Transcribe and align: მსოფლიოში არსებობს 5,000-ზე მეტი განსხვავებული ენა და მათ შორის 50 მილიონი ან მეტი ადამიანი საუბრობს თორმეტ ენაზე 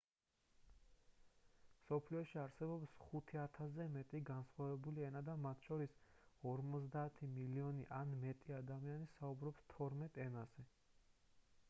მსოფლიოში 1.79 2.39
არსებობს 2.43 2.93
5,000-ზე 3.03 3.85
მეტი 3.99 4.21
განსხვავებული 4.29 5.05
ენა 5.09 5.21
და 5.27 5.35
მათ 5.43 5.67
შორის 5.69 5.93
50 6.47 7.23
მილიონი 7.39 7.87
ან 7.99 8.17
მეტი 8.25 8.55
ადამიანი 8.61 9.11
საუბრობს 9.19 9.69
თორმეტ 9.75 10.19
ენაზე 10.29 10.67